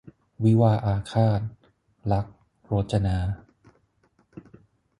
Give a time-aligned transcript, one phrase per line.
[0.43, 1.41] วิวาห์อาฆาต-
[2.11, 3.17] ลักษณ์ โรจนา